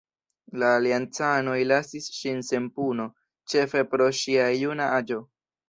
La 0.61 0.69
aliancanoj 0.77 1.57
lasis 1.73 2.09
ŝin 2.17 2.41
sen 2.49 2.67
puno, 2.79 3.07
ĉefe 3.55 3.87
pro 3.95 4.11
ŝia 4.25 4.51
juna 4.67 4.93
aĝo. 5.01 5.25